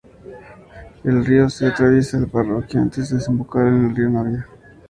[1.03, 4.47] El río Ser atraviesa la parroquia antes de desembocar en el río Navia.